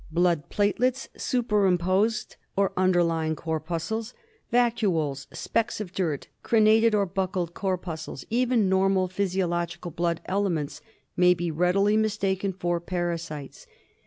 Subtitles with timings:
[0.09, 4.15] Blood platelets superposed or underlying corpuscles,
[4.51, 10.81] vacuoles, specks of dirt, crenated or buckled corpuscles, even normal phy siological blood elements
[11.15, 13.67] may be readily mistaken for parasites.